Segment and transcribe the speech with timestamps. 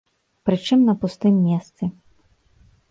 [0.49, 1.83] Прычым на пустым месцы.